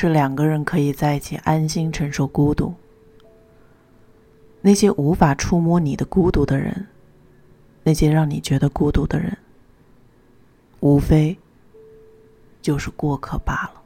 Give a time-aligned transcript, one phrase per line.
[0.00, 2.72] 是两个人可以在一起安心承受孤独。
[4.62, 6.86] 那些无法触摸你的孤独的人，
[7.82, 9.36] 那些让你觉得孤独的人，
[10.80, 11.36] 无非
[12.62, 13.82] 就是过客罢了。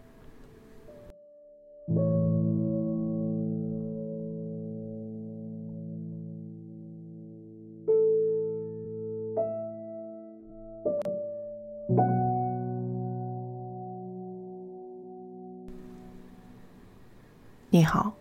[17.75, 18.13] 你好，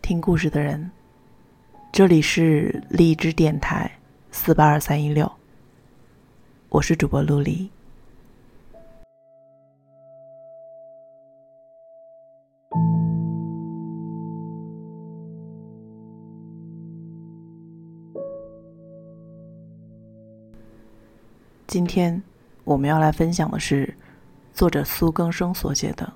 [0.00, 0.92] 听故事的人，
[1.90, 3.90] 这里是荔枝电台
[4.30, 5.32] 四八二三一六，
[6.68, 7.68] 我是主播陆离。
[21.66, 22.22] 今天
[22.62, 23.92] 我们要来分享的是
[24.52, 26.06] 作者苏更生所写的《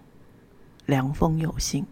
[0.86, 1.82] 凉风有信》。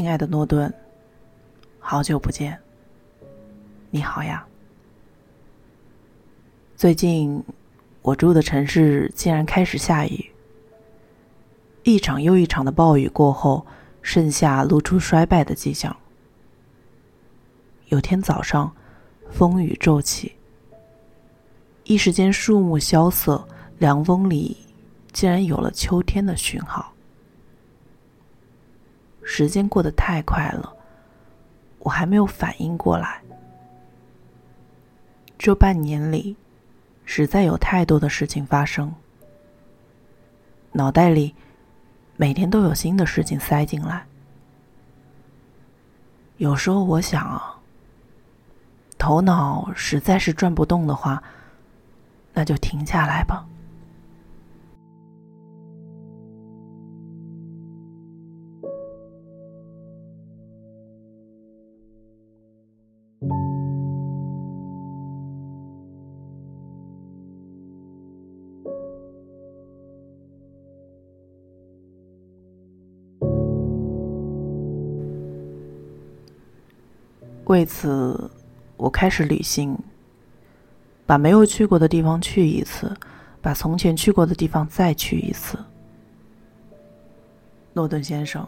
[0.00, 0.72] 亲爱的诺顿，
[1.78, 2.58] 好久不见。
[3.90, 4.46] 你好呀。
[6.74, 7.44] 最近
[8.00, 10.30] 我住的城市竟然开始下雨，
[11.82, 13.66] 一场又一场的暴雨过后，
[14.00, 15.94] 盛夏露出衰败的迹象。
[17.88, 18.74] 有天早上，
[19.30, 20.32] 风雨骤起，
[21.84, 24.56] 一时间树木萧瑟，凉风里
[25.12, 26.90] 竟然有了秋天的讯号。
[29.32, 30.74] 时间过得太快了，
[31.78, 33.22] 我还没有反应过来。
[35.38, 36.36] 这半年里，
[37.04, 38.92] 实在有太多的事情发生，
[40.72, 41.32] 脑袋里
[42.16, 44.04] 每天都有新的事情塞进来。
[46.38, 47.56] 有时候我想啊，
[48.98, 51.22] 头脑实在是转不动的话，
[52.32, 53.46] 那就停下来吧。
[77.50, 78.30] 为此，
[78.76, 79.76] 我开始旅行，
[81.04, 82.96] 把没有去过的地方去一次，
[83.42, 85.58] 把从前去过的地方再去一次。
[87.72, 88.46] 诺顿先生，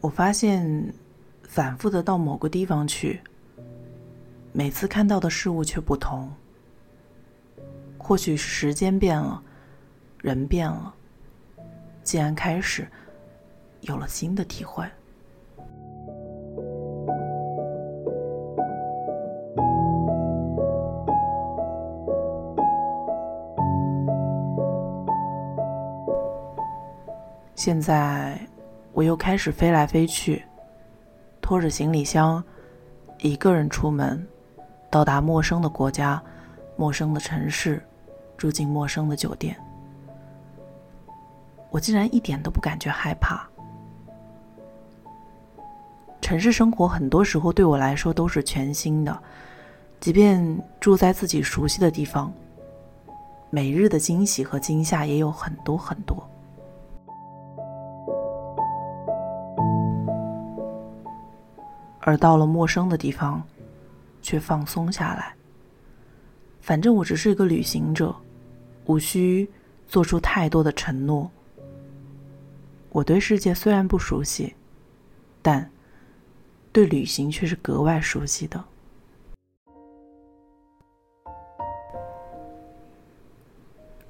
[0.00, 0.92] 我发现，
[1.44, 3.20] 反复的到某个地方去，
[4.52, 6.28] 每次看到的事物却不同。
[7.96, 9.40] 或许时间变了，
[10.20, 10.92] 人变了，
[12.02, 12.88] 竟然开始
[13.82, 14.84] 有了新的体会。
[27.66, 28.38] 现在，
[28.92, 30.40] 我又开始飞来飞去，
[31.40, 32.40] 拖着行李箱，
[33.18, 34.24] 一个人出门，
[34.88, 36.22] 到达陌生的国家、
[36.76, 37.84] 陌生的城市，
[38.36, 39.56] 住进陌生的酒店。
[41.70, 43.44] 我竟然一点都不感觉害怕。
[46.20, 49.20] 城市生活很多时候对我来说都是全新的，
[49.98, 52.32] 即便住在自己熟悉的地方，
[53.50, 56.24] 每日的惊喜和惊吓也有很多很多。
[62.06, 63.42] 而到了陌生的地方，
[64.22, 65.34] 却放松下来。
[66.60, 68.14] 反正我只是一个旅行者，
[68.84, 69.50] 无需
[69.88, 71.28] 做出太多的承诺。
[72.90, 74.54] 我对世界虽然不熟悉，
[75.42, 75.68] 但
[76.72, 78.64] 对旅行却是格外熟悉的。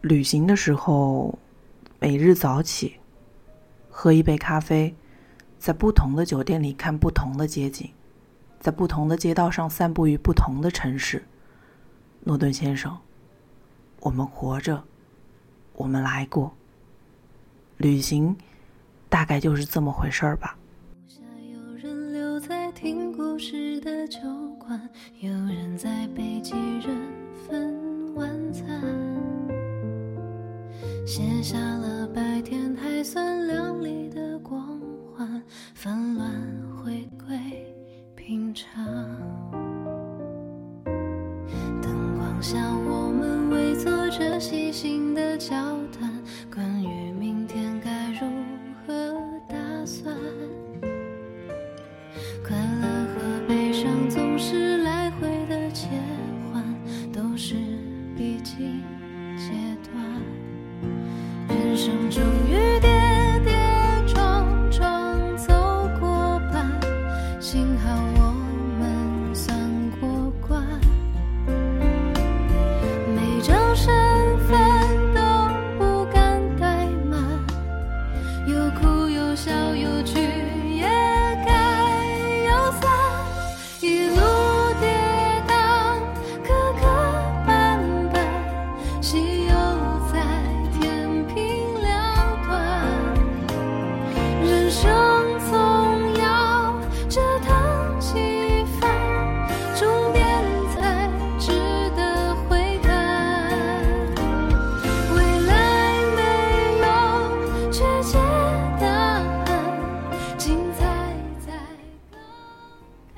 [0.03, 1.39] 旅行的时候，
[1.99, 2.97] 每日早起，
[3.89, 4.95] 喝一杯咖啡。
[5.59, 7.91] 在不同的酒店里看不同的街景，
[8.61, 11.25] 在不同的街道上散步于不同的城市。
[12.25, 12.97] 诺顿先生，
[14.01, 14.83] 我们活着，
[15.75, 16.53] 我们来过。
[17.77, 18.37] 旅行，
[19.09, 20.57] 大概就是这么回事儿吧。
[21.53, 24.19] 有人留在听故事的酒
[24.59, 24.81] 馆，
[25.21, 26.97] 有人在北极人
[27.47, 28.67] 分晚餐，
[31.07, 34.26] 写下了白天还算亮丽的。
[35.75, 36.06] 纷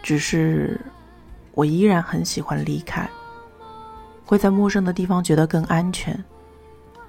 [0.09, 0.81] 只是
[1.53, 3.07] 我依然很喜欢离开，
[4.25, 6.19] 会在陌生的地方觉得更安全，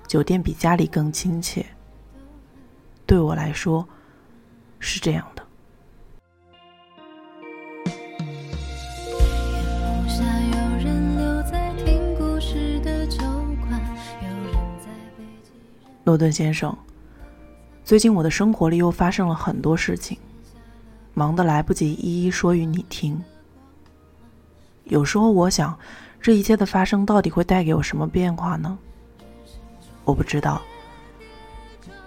[0.06, 1.66] 酒店比家里更亲切。
[3.06, 3.88] 对我来说
[4.80, 5.42] 是这样的。
[16.04, 16.78] 诺顿先生，
[17.86, 20.18] 最近我的生活里又发生了很多事情，
[21.20, 23.22] 忙得来不及一一说与你听。
[24.86, 25.78] 有时候我想，
[26.22, 28.78] 这一切的发生到底会带给我什么变化呢？
[30.06, 30.62] 我不知道，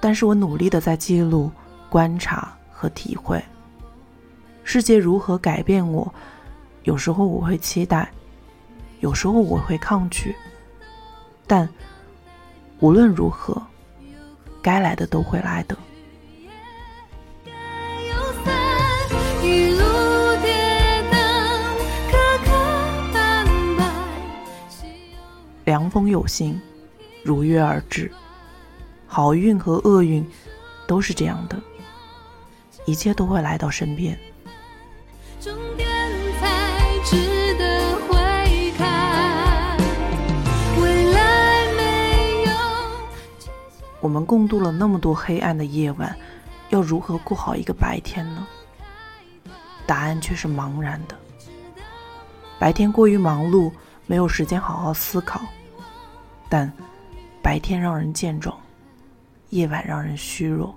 [0.00, 1.50] 但是我努力的在记录、
[1.90, 3.44] 观察和体会
[4.64, 6.10] 世界如何改变我。
[6.84, 8.10] 有时候我会期待，
[9.00, 10.34] 有时候我会抗拒，
[11.46, 11.68] 但
[12.80, 13.60] 无论如何，
[14.62, 15.76] 该来的都会来的。
[25.64, 26.60] 凉风有信，
[27.22, 28.10] 如约而至。
[29.06, 30.26] 好运和厄运
[30.86, 31.60] 都是这样的，
[32.86, 34.18] 一切都会来到身边。
[35.40, 35.88] 终点
[36.40, 39.76] 才值得回看。
[40.80, 42.52] 未来没有
[44.00, 46.16] 我们共度了那么多黑暗的夜晚，
[46.70, 48.46] 要如何过好一个白天呢？
[49.86, 51.16] 答案却是茫然的。
[52.58, 53.70] 白天过于忙碌，
[54.06, 55.40] 没有时间好好思考；
[56.48, 56.70] 但
[57.40, 58.56] 白天让人健壮，
[59.50, 60.74] 夜晚让人虚弱。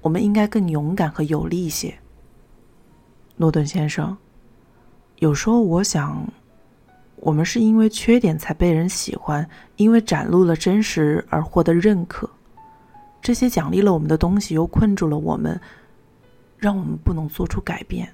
[0.00, 1.96] 我们应该更勇敢和有力一些。
[3.36, 4.16] 诺顿先生，
[5.18, 6.26] 有时候我想，
[7.16, 12.28] 我们是因为缺点才被人喜欢，因为展露了真实而获得认可。
[13.20, 15.60] 这些奖励了我们的东西，又困住了我们，
[16.56, 18.08] 让我们不能做出改变。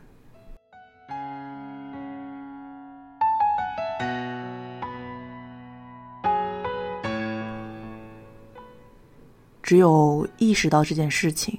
[9.62, 11.58] 只有意识到这件事情，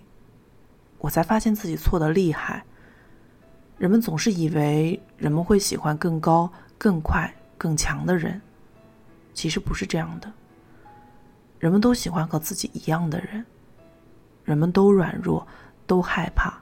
[0.97, 2.63] 我才发现自己错的厉害。
[3.77, 8.41] 人们总是以为人们会喜欢更高、更快、更强的人，
[9.33, 10.31] 其实不是这样的。
[11.59, 13.45] 人们都喜欢和自己一样的人，
[14.43, 15.47] 人们都软弱，
[15.87, 16.53] 都害怕，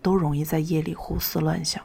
[0.00, 1.82] 都容易在夜里胡思乱想。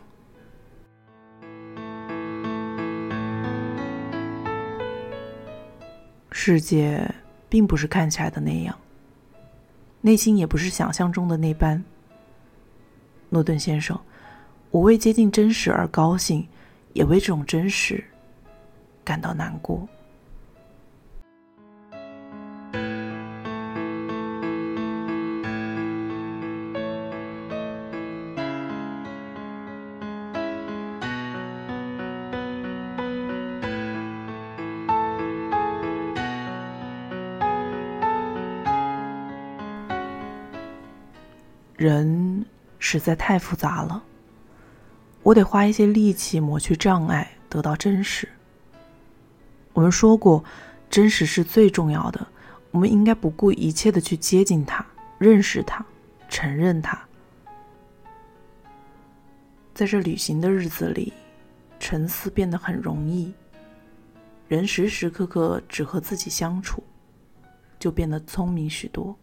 [6.32, 7.14] 世界
[7.50, 8.78] 并不是看起来的那样，
[10.02, 11.84] 内心也不是想象中的那般。
[13.30, 14.00] 诺顿先生。
[14.70, 16.46] 我为接近真实而高兴，
[16.92, 18.04] 也为这种真实
[19.04, 19.88] 感到难过。
[41.78, 42.44] 人
[42.80, 44.04] 实在太复杂了。
[45.22, 48.28] 我得花一些力气抹去障碍，得到真实。
[49.74, 50.44] 我们说过，
[50.90, 52.28] 真实是最重要的。
[52.72, 54.86] 我们应该不顾一切的去接近它，
[55.20, 55.86] 认识它，
[56.28, 57.00] 承认它。
[59.76, 61.14] 在这旅行的日子里，
[61.80, 63.32] 沉思变得很容易。
[64.48, 66.82] 人时时刻刻只和自己相处，
[67.78, 69.16] 就变得聪明许多。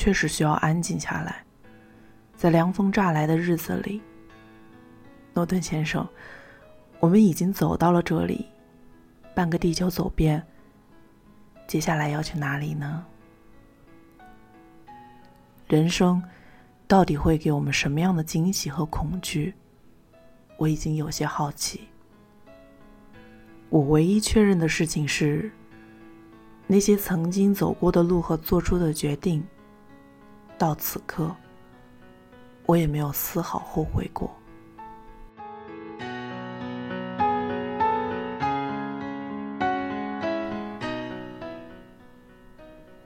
[0.00, 1.44] 确实需要安静下来，
[2.34, 4.00] 在凉风乍来的日子里，
[5.34, 6.08] 诺顿先生，
[7.00, 8.46] 我们已经走到了这里，
[9.34, 10.42] 半个地球走遍。
[11.66, 13.04] 接下来要去哪里呢？
[15.68, 16.22] 人生
[16.88, 19.52] 到底会给我们什么样的惊喜和恐惧？
[20.56, 21.88] 我已经有些好奇。
[23.68, 25.52] 我唯一确认的事情是，
[26.66, 29.46] 那些曾经走过的路和做出的决定，
[30.60, 31.34] 到此刻，
[32.66, 34.30] 我也没有丝毫后悔过。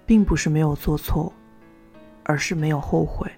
[0.04, 1.32] 并不是没有做错，
[2.24, 3.30] 而是没有后悔。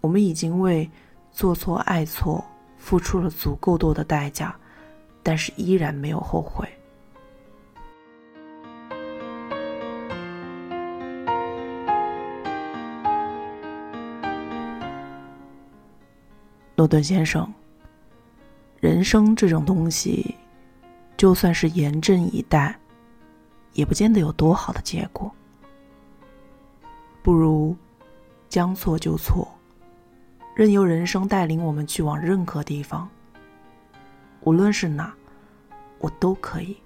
[0.00, 0.88] 我们已经为
[1.32, 2.44] 做错、爱错
[2.76, 4.54] 付出了足够多的代价，
[5.20, 6.75] 但是依然没有后悔。
[16.86, 17.52] 诺顿先生，
[18.78, 20.36] 人生这种东西，
[21.16, 22.78] 就算是严阵以待。
[23.72, 25.28] 也不见得有多好的结果，
[27.24, 27.76] 不如
[28.48, 29.48] 将错就错，
[30.54, 33.08] 任由人生带领我们去往任何地方。
[34.42, 35.12] 无论是哪，
[35.98, 36.76] 我都可以，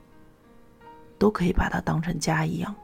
[1.19, 2.75] 都可以把它当成家一样。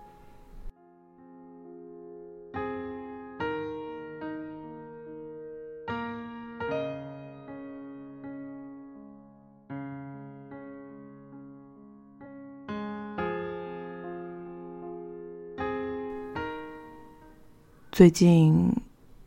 [17.97, 18.71] 最近，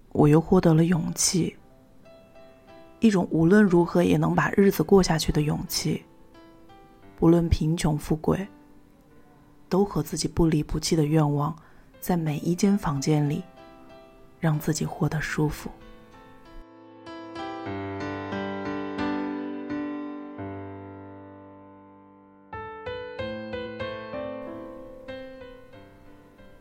[0.09, 1.57] 我又获得了勇气，
[2.99, 6.05] 一种无论如何也能把日子过下去的勇气。
[7.17, 8.47] 不论贫穷富贵，
[9.69, 11.55] 都和自己不离不弃的愿望，
[11.99, 13.41] 在每一间房间里，
[14.39, 15.71] 让自己活得舒服。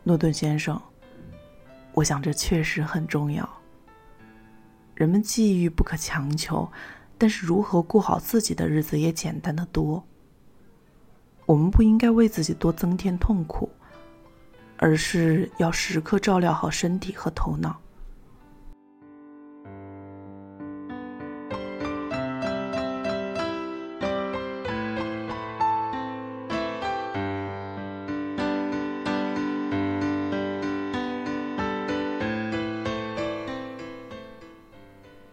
[0.01, 0.81] 诺顿先生。
[1.93, 3.47] 我想，这确实很重要。
[4.95, 6.71] 人们际遇不可强求，
[7.17, 10.03] 但是如何过好自己的日子也简单的多。
[11.45, 13.69] 我们不应该为自己多增添痛苦，
[14.77, 17.79] 而是要时刻照料好身体和头脑。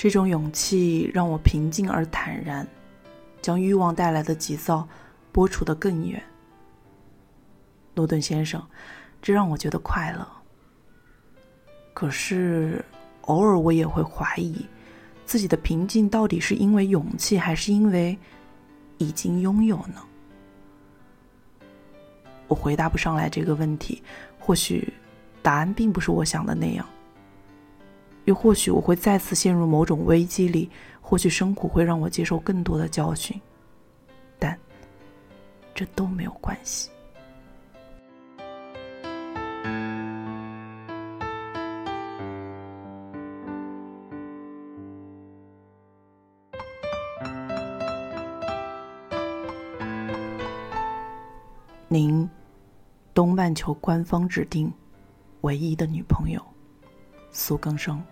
[0.07, 2.65] 这种勇气让我平静而坦然，
[3.43, 4.87] 将欲望带来的急躁
[5.33, 6.23] 拨除得更远。
[7.93, 8.65] 诺顿先生，
[9.21, 10.25] 这让我觉得快乐。
[11.93, 12.85] 可是，
[13.23, 14.65] 偶尔我也会怀疑，
[15.25, 18.17] 自己的平静到底是因为勇气，还是因为
[18.99, 20.01] 已经拥有呢？
[22.47, 24.01] 我回答不上来这个问题，
[24.39, 24.95] 或许
[25.43, 26.87] 答案并不是我想的那样。
[28.27, 30.69] 又或许我会再次陷入某种危机里，
[31.01, 33.41] 或许生苦会让我接受更多的教训，
[34.37, 34.59] 但
[35.73, 36.91] 这都没有关系。
[51.89, 52.29] 您，
[53.15, 54.71] 东半球官方指定
[55.43, 56.45] 唯一的女朋友，
[57.31, 58.03] 苏更生。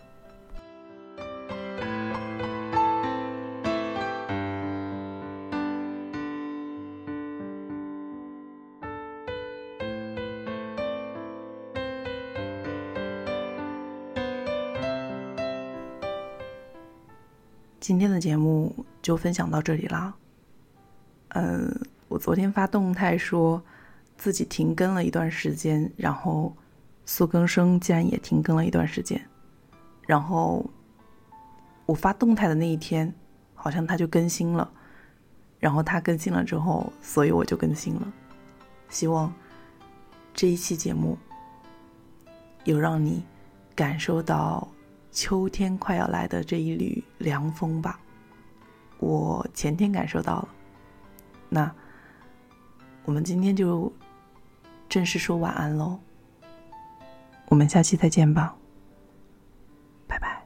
[17.84, 20.14] 今天的节目就分享到这里啦。
[21.34, 21.70] 嗯，
[22.08, 23.62] 我昨天发动态说
[24.16, 26.56] 自己停更了一段时间，然后
[27.04, 29.20] 苏更生竟然也停更了一段时间。
[30.06, 30.64] 然后
[31.84, 33.14] 我发动态的那一天，
[33.54, 34.72] 好像他就更新了。
[35.60, 38.12] 然后他更新了之后，所以我就更新了。
[38.88, 39.30] 希望
[40.32, 41.18] 这一期节目
[42.64, 43.22] 有让你
[43.74, 44.66] 感受到。
[45.14, 48.00] 秋天快要来的这一缕凉风吧，
[48.98, 50.48] 我前天感受到了。
[51.48, 51.72] 那
[53.04, 53.90] 我们今天就
[54.88, 56.00] 正式说晚安喽，
[57.46, 58.56] 我们下期再见吧，
[60.08, 60.44] 拜拜。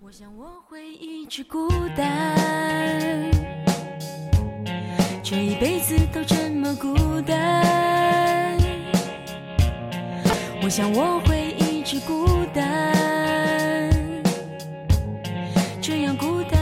[0.00, 2.36] 我想我会一直孤单，
[5.24, 8.56] 这一辈子都这么孤单。
[10.62, 12.33] 我想我会一直孤单。
[15.86, 16.53] 这样孤单。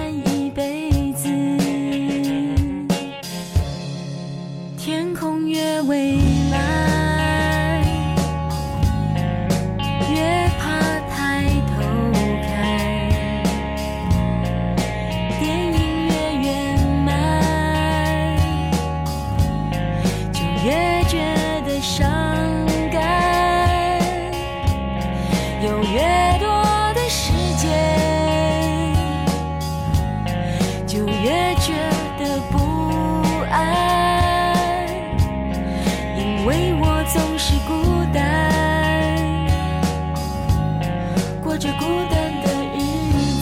[36.44, 37.72] 为我总是孤
[38.12, 38.18] 单
[41.40, 42.78] 过着孤单的日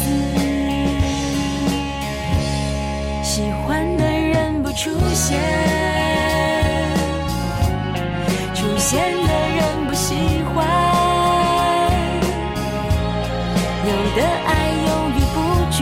[0.02, 0.06] 子
[3.22, 5.40] 喜欢的人不出现
[8.54, 10.14] 出现的人不喜
[10.52, 10.58] 欢
[13.86, 14.50] 有的爱
[14.86, 15.36] 犹豫不
[15.70, 15.78] 决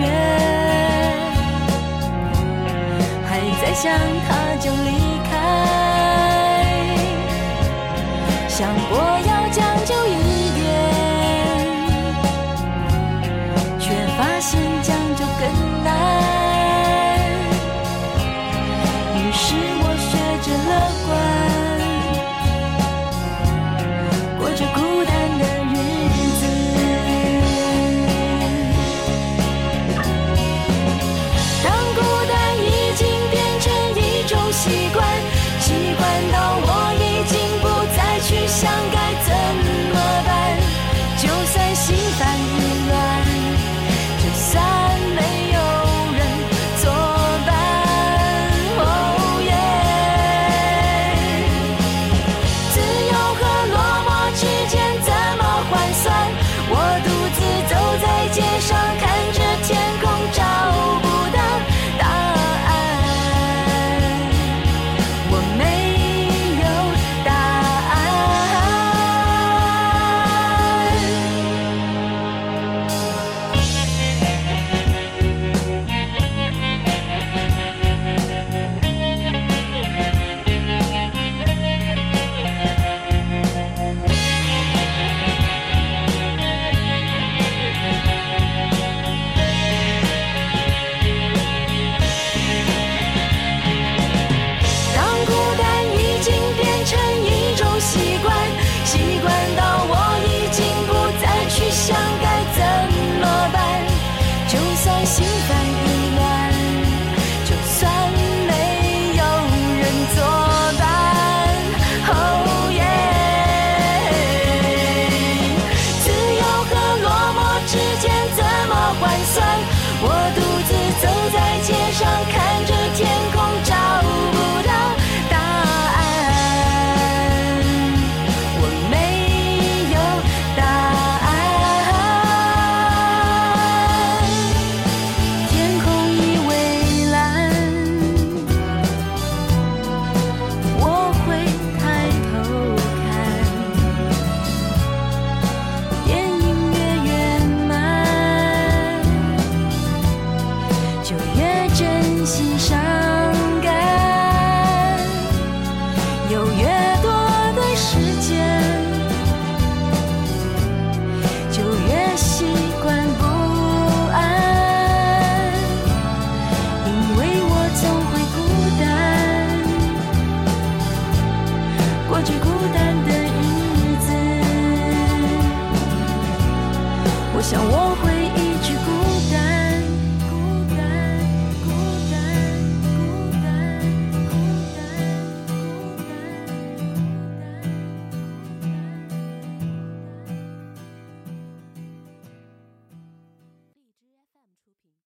[3.26, 3.28] 还
[3.60, 3.90] 在想
[4.28, 4.28] 他
[4.60, 4.97] 就离
[8.58, 9.27] 想过。